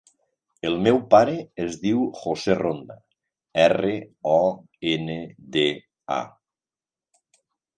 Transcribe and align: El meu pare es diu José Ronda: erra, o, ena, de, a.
El 0.69 0.77
meu 0.85 0.95
pare 1.11 1.35
es 1.65 1.75
diu 1.83 1.99
José 2.21 2.55
Ronda: 2.61 2.97
erra, 3.67 3.93
o, 4.39 4.41
ena, 4.95 5.21
de, 5.57 5.67
a. 6.19 6.21